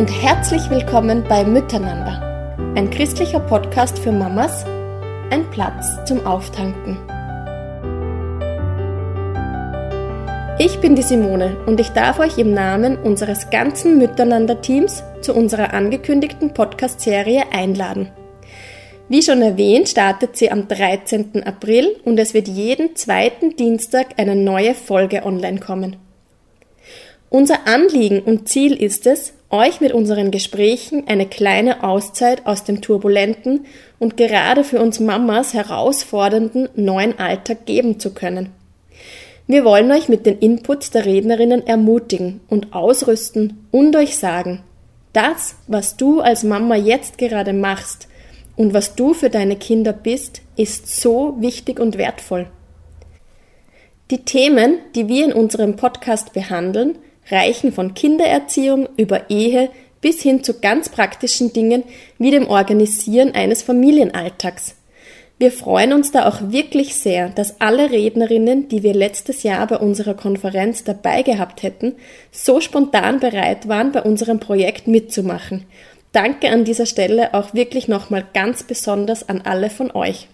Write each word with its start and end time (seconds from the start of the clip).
und 0.00 0.06
herzlich 0.06 0.70
willkommen 0.70 1.22
bei 1.28 1.44
Miteinander, 1.44 2.56
ein 2.74 2.88
christlicher 2.88 3.38
Podcast 3.38 3.98
für 3.98 4.10
Mamas, 4.10 4.64
ein 5.28 5.44
Platz 5.50 5.98
zum 6.06 6.24
Auftanken. 6.24 6.96
Ich 10.58 10.78
bin 10.80 10.96
die 10.96 11.02
Simone 11.02 11.54
und 11.66 11.80
ich 11.80 11.90
darf 11.90 12.18
euch 12.18 12.38
im 12.38 12.54
Namen 12.54 12.96
unseres 12.96 13.50
ganzen 13.50 13.98
Miteinander-Teams 13.98 15.02
zu 15.20 15.34
unserer 15.34 15.74
angekündigten 15.74 16.54
Podcast-Serie 16.54 17.52
einladen. 17.52 18.10
Wie 19.10 19.20
schon 19.20 19.42
erwähnt, 19.42 19.90
startet 19.90 20.34
sie 20.34 20.50
am 20.50 20.66
13. 20.66 21.42
April 21.44 22.00
und 22.06 22.18
es 22.18 22.32
wird 22.32 22.48
jeden 22.48 22.96
zweiten 22.96 23.54
Dienstag 23.54 24.18
eine 24.18 24.34
neue 24.34 24.72
Folge 24.72 25.26
online 25.26 25.60
kommen. 25.60 25.96
Unser 27.28 27.66
Anliegen 27.66 28.20
und 28.20 28.48
Ziel 28.48 28.72
ist 28.72 29.06
es, 29.06 29.34
euch 29.50 29.80
mit 29.80 29.92
unseren 29.92 30.30
Gesprächen 30.30 31.04
eine 31.08 31.26
kleine 31.26 31.82
Auszeit 31.82 32.46
aus 32.46 32.64
dem 32.64 32.80
turbulenten 32.80 33.66
und 33.98 34.16
gerade 34.16 34.64
für 34.64 34.80
uns 34.80 35.00
Mamas 35.00 35.54
herausfordernden 35.54 36.68
neuen 36.76 37.18
Alltag 37.18 37.66
geben 37.66 37.98
zu 37.98 38.14
können. 38.14 38.50
Wir 39.48 39.64
wollen 39.64 39.90
euch 39.90 40.08
mit 40.08 40.26
den 40.26 40.38
Inputs 40.38 40.90
der 40.90 41.06
Rednerinnen 41.06 41.66
ermutigen 41.66 42.40
und 42.48 42.72
ausrüsten 42.72 43.66
und 43.72 43.96
euch 43.96 44.16
sagen, 44.16 44.62
das, 45.12 45.56
was 45.66 45.96
du 45.96 46.20
als 46.20 46.44
Mama 46.44 46.76
jetzt 46.76 47.18
gerade 47.18 47.52
machst 47.52 48.06
und 48.54 48.74
was 48.74 48.94
du 48.94 49.12
für 49.12 49.28
deine 49.28 49.56
Kinder 49.56 49.92
bist, 49.92 50.42
ist 50.54 51.00
so 51.00 51.36
wichtig 51.40 51.80
und 51.80 51.98
wertvoll. 51.98 52.46
Die 54.12 54.24
Themen, 54.24 54.78
die 54.94 55.08
wir 55.08 55.24
in 55.24 55.32
unserem 55.32 55.74
Podcast 55.74 56.32
behandeln, 56.32 56.96
reichen 57.30 57.72
von 57.72 57.94
Kindererziehung 57.94 58.88
über 58.96 59.30
Ehe 59.30 59.70
bis 60.00 60.22
hin 60.22 60.42
zu 60.42 60.60
ganz 60.60 60.88
praktischen 60.88 61.52
Dingen 61.52 61.84
wie 62.18 62.30
dem 62.30 62.48
Organisieren 62.48 63.34
eines 63.34 63.62
Familienalltags. 63.62 64.74
Wir 65.38 65.50
freuen 65.50 65.94
uns 65.94 66.12
da 66.12 66.28
auch 66.28 66.52
wirklich 66.52 66.94
sehr, 66.96 67.30
dass 67.30 67.62
alle 67.62 67.90
Rednerinnen, 67.90 68.68
die 68.68 68.82
wir 68.82 68.92
letztes 68.92 69.42
Jahr 69.42 69.66
bei 69.66 69.78
unserer 69.78 70.12
Konferenz 70.12 70.84
dabei 70.84 71.22
gehabt 71.22 71.62
hätten, 71.62 71.94
so 72.30 72.60
spontan 72.60 73.20
bereit 73.20 73.66
waren, 73.66 73.90
bei 73.90 74.02
unserem 74.02 74.38
Projekt 74.38 74.86
mitzumachen. 74.86 75.64
Danke 76.12 76.50
an 76.50 76.64
dieser 76.64 76.84
Stelle 76.84 77.32
auch 77.32 77.54
wirklich 77.54 77.88
nochmal 77.88 78.24
ganz 78.34 78.64
besonders 78.64 79.28
an 79.30 79.40
alle 79.42 79.70
von 79.70 79.90
euch. 79.92 80.28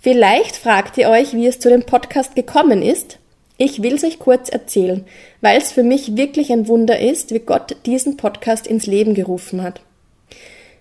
Vielleicht 0.00 0.56
fragt 0.56 0.98
ihr 0.98 1.08
euch, 1.08 1.34
wie 1.34 1.46
es 1.46 1.60
zu 1.60 1.68
dem 1.68 1.84
Podcast 1.84 2.34
gekommen 2.34 2.82
ist. 2.82 3.18
Ich 3.58 3.82
will 3.82 3.94
es 3.94 4.04
euch 4.04 4.18
kurz 4.18 4.50
erzählen, 4.50 5.06
weil 5.40 5.56
es 5.56 5.72
für 5.72 5.82
mich 5.82 6.16
wirklich 6.16 6.52
ein 6.52 6.68
Wunder 6.68 6.98
ist, 7.00 7.32
wie 7.32 7.38
Gott 7.38 7.76
diesen 7.86 8.18
Podcast 8.18 8.66
ins 8.66 8.86
Leben 8.86 9.14
gerufen 9.14 9.62
hat. 9.62 9.80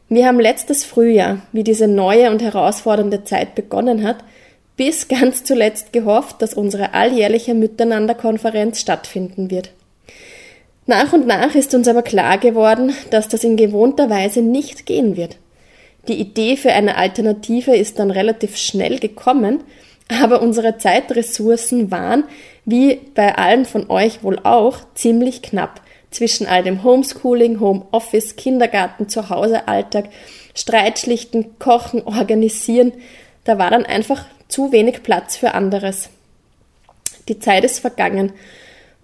Wir 0.10 0.28
haben 0.28 0.40
letztes 0.40 0.84
Frühjahr, 0.84 1.42
wie 1.52 1.64
diese 1.64 1.88
neue 1.88 2.30
und 2.30 2.42
herausfordernde 2.42 3.24
Zeit 3.24 3.56
begonnen 3.56 4.04
hat, 4.04 4.18
bis 4.76 5.08
ganz 5.08 5.44
zuletzt 5.44 5.94
gehofft, 5.94 6.42
dass 6.42 6.54
unsere 6.54 6.94
alljährliche 6.94 7.54
Miteinanderkonferenz 7.54 8.82
stattfinden 8.82 9.50
wird. 9.50 9.72
Nach 10.86 11.14
und 11.14 11.26
nach 11.26 11.56
ist 11.56 11.74
uns 11.74 11.88
aber 11.88 12.04
klar 12.04 12.38
geworden, 12.38 12.94
dass 13.10 13.28
das 13.28 13.44
in 13.44 13.56
gewohnter 13.56 14.10
Weise 14.10 14.42
nicht 14.42 14.86
gehen 14.86 15.18
wird. 15.18 15.38
Die 16.08 16.20
Idee 16.20 16.58
für 16.58 16.72
eine 16.74 16.98
Alternative 16.98 17.76
ist 17.76 17.98
dann 17.98 18.12
relativ 18.12 18.58
schnell 18.58 19.00
gekommen, 19.00 19.64
aber 20.10 20.42
unsere 20.42 20.78
Zeitressourcen 20.78 21.92
waren, 21.92 22.26
wie 22.66 22.96
bei 23.14 23.36
allen 23.38 23.66
von 23.66 23.90
euch 23.90 24.24
wohl 24.24 24.40
auch, 24.44 24.80
ziemlich 24.94 25.42
knapp 25.42 25.82
zwischen 26.12 26.48
all 26.48 26.64
dem 26.64 26.84
Homeschooling, 26.84 27.60
Homeoffice, 27.60 28.36
Kindergarten, 28.36 29.10
Zuhause, 29.10 29.68
Alltag, 29.68 30.06
Streitschlichten, 30.56 31.60
Kochen, 31.60 32.04
Organisieren. 32.04 32.94
Da 33.44 33.58
war 33.58 33.70
dann 33.70 33.86
einfach 33.86 34.26
zu 34.48 34.72
wenig 34.72 35.04
Platz 35.04 35.36
für 35.36 35.54
anderes. 35.54 36.10
Die 37.28 37.40
Zeit 37.40 37.66
ist 37.66 37.80
vergangen 37.80 38.32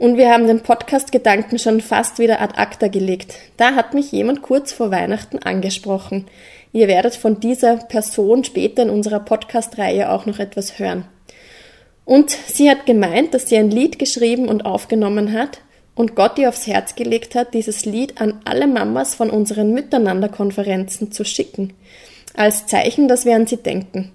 und 0.01 0.17
wir 0.17 0.31
haben 0.31 0.47
den 0.47 0.61
Podcast-Gedanken 0.61 1.59
schon 1.59 1.79
fast 1.79 2.17
wieder 2.17 2.41
ad 2.41 2.55
acta 2.57 2.87
gelegt. 2.87 3.35
Da 3.57 3.75
hat 3.75 3.93
mich 3.93 4.11
jemand 4.11 4.41
kurz 4.41 4.73
vor 4.73 4.89
Weihnachten 4.89 5.37
angesprochen. 5.37 6.25
Ihr 6.73 6.87
werdet 6.87 7.15
von 7.15 7.39
dieser 7.39 7.77
Person 7.77 8.43
später 8.43 8.81
in 8.81 8.89
unserer 8.89 9.19
Podcast-Reihe 9.19 10.11
auch 10.11 10.25
noch 10.25 10.39
etwas 10.39 10.79
hören. 10.79 11.05
Und 12.03 12.31
sie 12.31 12.67
hat 12.67 12.87
gemeint, 12.87 13.35
dass 13.35 13.47
sie 13.47 13.57
ein 13.57 13.69
Lied 13.69 13.99
geschrieben 13.99 14.47
und 14.47 14.65
aufgenommen 14.65 15.33
hat 15.33 15.61
und 15.93 16.15
Gott 16.15 16.39
ihr 16.39 16.49
aufs 16.49 16.65
Herz 16.65 16.95
gelegt 16.95 17.35
hat, 17.35 17.53
dieses 17.53 17.85
Lied 17.85 18.19
an 18.19 18.41
alle 18.43 18.65
Mamas 18.65 19.13
von 19.13 19.29
unseren 19.29 19.71
Miteinanderkonferenzen 19.71 21.11
zu 21.11 21.23
schicken, 21.23 21.73
als 22.35 22.65
Zeichen, 22.65 23.07
dass 23.07 23.25
wir 23.25 23.35
an 23.35 23.45
sie 23.45 23.57
denken. 23.57 24.11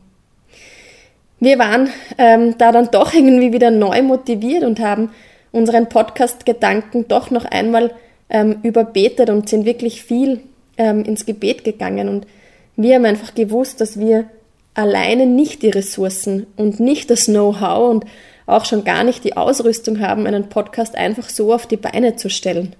Wir 1.38 1.60
waren 1.60 1.90
ähm, 2.18 2.58
da 2.58 2.72
dann 2.72 2.90
doch 2.90 3.14
irgendwie 3.14 3.52
wieder 3.52 3.70
neu 3.70 4.02
motiviert 4.02 4.64
und 4.64 4.80
haben 4.80 5.10
unseren 5.52 5.88
Podcast-Gedanken 5.88 7.08
doch 7.08 7.30
noch 7.30 7.44
einmal 7.44 7.92
ähm, 8.28 8.58
überbetet 8.62 9.30
und 9.30 9.48
sind 9.48 9.64
wirklich 9.64 10.02
viel 10.02 10.40
ähm, 10.76 11.04
ins 11.04 11.26
Gebet 11.26 11.64
gegangen. 11.64 12.08
Und 12.08 12.26
wir 12.76 12.96
haben 12.96 13.04
einfach 13.04 13.34
gewusst, 13.34 13.80
dass 13.80 13.98
wir 13.98 14.26
alleine 14.74 15.26
nicht 15.26 15.62
die 15.62 15.70
Ressourcen 15.70 16.46
und 16.56 16.80
nicht 16.80 17.10
das 17.10 17.24
Know-how 17.26 17.90
und 17.90 18.04
auch 18.46 18.64
schon 18.64 18.84
gar 18.84 19.02
nicht 19.02 19.24
die 19.24 19.36
Ausrüstung 19.36 20.00
haben, 20.00 20.26
einen 20.26 20.48
Podcast 20.48 20.94
einfach 20.94 21.28
so 21.28 21.52
auf 21.52 21.66
die 21.66 21.76
Beine 21.76 22.16
zu 22.16 22.30
stellen. 22.30 22.74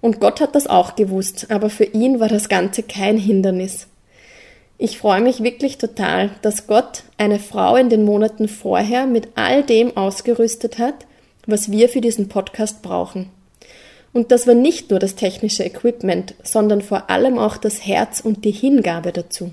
Und 0.00 0.20
Gott 0.20 0.40
hat 0.40 0.54
das 0.54 0.66
auch 0.66 0.94
gewusst, 0.94 1.46
aber 1.50 1.70
für 1.70 1.84
ihn 1.84 2.20
war 2.20 2.28
das 2.28 2.48
Ganze 2.48 2.82
kein 2.82 3.16
Hindernis. 3.16 3.88
Ich 4.78 4.98
freue 4.98 5.22
mich 5.22 5.42
wirklich 5.42 5.78
total, 5.78 6.30
dass 6.42 6.66
Gott 6.66 7.02
eine 7.16 7.38
Frau 7.38 7.76
in 7.76 7.88
den 7.88 8.04
Monaten 8.04 8.46
vorher 8.46 9.06
mit 9.06 9.28
all 9.34 9.62
dem 9.62 9.96
ausgerüstet 9.96 10.78
hat, 10.78 11.06
was 11.46 11.70
wir 11.70 11.88
für 11.88 12.00
diesen 12.00 12.28
Podcast 12.28 12.82
brauchen. 12.82 13.30
Und 14.12 14.32
das 14.32 14.46
war 14.46 14.54
nicht 14.54 14.90
nur 14.90 14.98
das 14.98 15.14
technische 15.14 15.64
Equipment, 15.64 16.34
sondern 16.42 16.80
vor 16.80 17.10
allem 17.10 17.38
auch 17.38 17.56
das 17.56 17.86
Herz 17.86 18.20
und 18.20 18.44
die 18.44 18.50
Hingabe 18.50 19.12
dazu. 19.12 19.52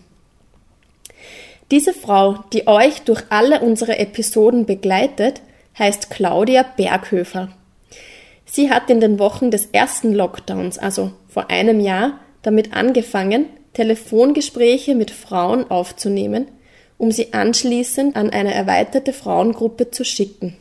Diese 1.72 1.94
Frau, 1.94 2.38
die 2.54 2.68
euch 2.68 3.02
durch 3.02 3.24
alle 3.30 3.62
unsere 3.62 3.98
Episoden 3.98 4.66
begleitet, 4.66 5.42
heißt 5.78 6.10
Claudia 6.10 6.64
Berghöfer. 6.64 7.50
Sie 8.46 8.70
hat 8.70 8.90
in 8.90 9.02
den 9.02 9.20
Wochen 9.20 9.52
des 9.52 9.68
ersten 9.72 10.14
Lockdowns, 10.14 10.78
also 10.78 11.12
vor 11.28 11.50
einem 11.50 11.80
Jahr, 11.80 12.20
damit 12.42 12.74
angefangen, 12.74 13.48
Telefongespräche 13.74 14.94
mit 14.94 15.12
Frauen 15.12 15.70
aufzunehmen, 15.72 16.48
um 16.98 17.12
sie 17.12 17.34
anschließend 17.34 18.16
an 18.16 18.30
eine 18.30 18.54
erweiterte 18.54 19.12
Frauengruppe 19.12 19.90
zu 19.90 20.06
schicken. 20.06 20.56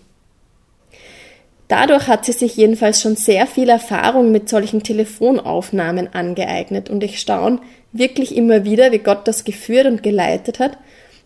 Dadurch 1.72 2.06
hat 2.06 2.26
sie 2.26 2.32
sich 2.32 2.58
jedenfalls 2.58 3.00
schon 3.00 3.16
sehr 3.16 3.46
viel 3.46 3.70
Erfahrung 3.70 4.30
mit 4.30 4.46
solchen 4.46 4.82
Telefonaufnahmen 4.82 6.12
angeeignet 6.12 6.90
und 6.90 7.02
ich 7.02 7.18
staune 7.18 7.60
wirklich 7.92 8.36
immer 8.36 8.66
wieder, 8.66 8.92
wie 8.92 8.98
Gott 8.98 9.26
das 9.26 9.44
geführt 9.44 9.86
und 9.86 10.02
geleitet 10.02 10.58
hat 10.58 10.76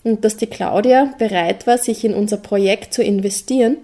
und 0.05 0.25
dass 0.25 0.37
die 0.37 0.47
Claudia 0.47 1.13
bereit 1.19 1.67
war, 1.67 1.79
sich 1.79 2.05
in 2.05 2.15
unser 2.15 2.37
Projekt 2.37 2.95
zu 2.95 3.03
investieren 3.03 3.79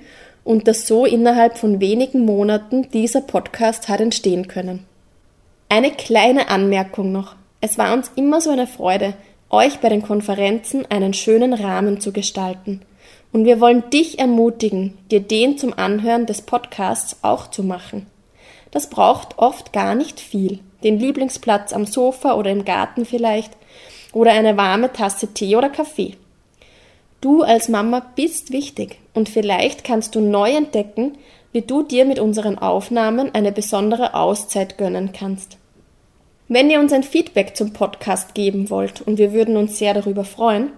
und 0.44 0.68
dass 0.68 0.86
so 0.86 1.04
innerhalb 1.04 1.58
von 1.58 1.80
wenigen 1.80 2.24
Monaten 2.24 2.88
dieser 2.92 3.22
Podcast 3.22 3.88
hat 3.88 4.00
entstehen 4.00 4.46
können. 4.46 4.84
Eine 5.68 5.90
kleine 5.90 6.48
Anmerkung 6.48 7.10
noch. 7.10 7.34
Es 7.60 7.76
war 7.76 7.92
uns 7.92 8.12
immer 8.14 8.40
so 8.40 8.50
eine 8.50 8.68
Freude, 8.68 9.14
euch 9.50 9.80
bei 9.80 9.88
den 9.88 10.02
Konferenzen 10.02 10.86
einen 10.88 11.12
schönen 11.12 11.54
Rahmen 11.54 12.00
zu 12.00 12.12
gestalten. 12.12 12.82
Und 13.32 13.44
wir 13.44 13.60
wollen 13.60 13.88
dich 13.90 14.18
ermutigen, 14.18 14.98
dir 15.10 15.20
den 15.20 15.56
zum 15.56 15.72
Anhören 15.72 16.26
des 16.26 16.42
Podcasts 16.42 17.16
auch 17.22 17.50
zu 17.50 17.62
machen. 17.62 18.06
Das 18.70 18.88
braucht 18.88 19.38
oft 19.38 19.72
gar 19.72 19.94
nicht 19.94 20.20
viel. 20.20 20.58
Den 20.84 20.98
Lieblingsplatz 20.98 21.72
am 21.72 21.86
Sofa 21.86 22.34
oder 22.34 22.50
im 22.50 22.64
Garten 22.64 23.04
vielleicht 23.04 23.52
oder 24.12 24.32
eine 24.32 24.56
warme 24.56 24.92
Tasse 24.92 25.32
Tee 25.32 25.56
oder 25.56 25.70
Kaffee. 25.70 26.16
Du 27.20 27.42
als 27.42 27.68
Mama 27.68 28.04
bist 28.16 28.50
wichtig 28.50 28.98
und 29.14 29.28
vielleicht 29.28 29.84
kannst 29.84 30.14
du 30.14 30.20
neu 30.20 30.50
entdecken, 30.50 31.18
wie 31.52 31.62
du 31.62 31.82
dir 31.82 32.04
mit 32.04 32.18
unseren 32.18 32.58
Aufnahmen 32.58 33.34
eine 33.34 33.52
besondere 33.52 34.14
Auszeit 34.14 34.76
gönnen 34.76 35.12
kannst. 35.12 35.58
Wenn 36.48 36.68
ihr 36.68 36.80
uns 36.80 36.92
ein 36.92 37.04
Feedback 37.04 37.56
zum 37.56 37.72
Podcast 37.72 38.34
geben 38.34 38.70
wollt, 38.70 39.00
und 39.02 39.18
wir 39.18 39.32
würden 39.32 39.56
uns 39.56 39.78
sehr 39.78 39.94
darüber 39.94 40.24
freuen, 40.24 40.70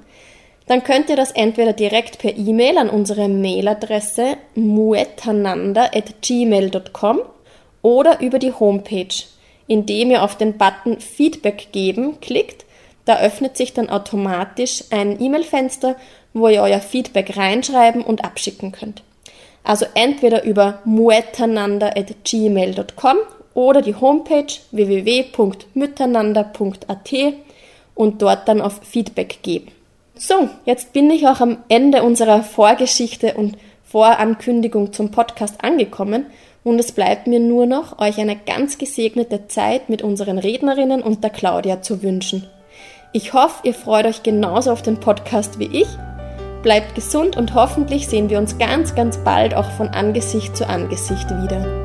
dann 0.66 0.82
könnt 0.82 1.10
ihr 1.10 1.16
das 1.16 1.30
entweder 1.30 1.74
direkt 1.74 2.18
per 2.18 2.34
E-Mail 2.36 2.78
an 2.78 2.88
unsere 2.88 3.28
Mailadresse 3.28 4.38
muetananda.gmail.com 4.54 7.20
oder 7.82 8.20
über 8.20 8.38
die 8.38 8.52
Homepage, 8.52 9.14
indem 9.66 10.10
ihr 10.10 10.22
auf 10.22 10.38
den 10.38 10.56
Button 10.56 11.00
Feedback 11.00 11.68
geben 11.72 12.18
klickt. 12.20 12.64
Da 13.04 13.20
öffnet 13.20 13.58
sich 13.58 13.74
dann 13.74 13.90
automatisch 13.90 14.84
ein 14.90 15.20
E-Mail-Fenster, 15.20 15.96
wo 16.32 16.48
ihr 16.48 16.62
euer 16.62 16.80
Feedback 16.80 17.36
reinschreiben 17.36 18.02
und 18.02 18.24
abschicken 18.24 18.72
könnt. 18.72 19.02
Also 19.62 19.84
entweder 19.94 20.44
über 20.44 20.80
muetananda.gmail.com 20.86 23.16
oder 23.52 23.82
die 23.82 23.94
Homepage 23.94 24.46
www.miteinander.at 24.70 27.12
und 27.94 28.22
dort 28.22 28.48
dann 28.48 28.62
auf 28.62 28.80
Feedback 28.82 29.40
geben. 29.42 29.70
So, 30.16 30.48
jetzt 30.64 30.92
bin 30.92 31.10
ich 31.10 31.26
auch 31.26 31.40
am 31.40 31.58
Ende 31.68 32.04
unserer 32.04 32.44
Vorgeschichte 32.44 33.34
und 33.34 33.56
Vorankündigung 33.84 34.92
zum 34.92 35.10
Podcast 35.10 35.64
angekommen 35.64 36.26
und 36.62 36.78
es 36.78 36.92
bleibt 36.92 37.26
mir 37.26 37.40
nur 37.40 37.66
noch, 37.66 37.98
euch 37.98 38.18
eine 38.18 38.36
ganz 38.36 38.78
gesegnete 38.78 39.48
Zeit 39.48 39.88
mit 39.88 40.02
unseren 40.02 40.38
Rednerinnen 40.38 41.02
und 41.02 41.24
der 41.24 41.30
Claudia 41.30 41.82
zu 41.82 42.02
wünschen. 42.02 42.46
Ich 43.12 43.32
hoffe, 43.32 43.60
ihr 43.64 43.74
freut 43.74 44.06
euch 44.06 44.22
genauso 44.22 44.70
auf 44.70 44.82
den 44.82 45.00
Podcast 45.00 45.58
wie 45.58 45.82
ich. 45.82 45.88
Bleibt 46.62 46.94
gesund 46.94 47.36
und 47.36 47.54
hoffentlich 47.54 48.08
sehen 48.08 48.30
wir 48.30 48.38
uns 48.38 48.56
ganz, 48.56 48.94
ganz 48.94 49.18
bald 49.18 49.54
auch 49.54 49.70
von 49.72 49.88
Angesicht 49.88 50.56
zu 50.56 50.66
Angesicht 50.66 51.28
wieder. 51.42 51.83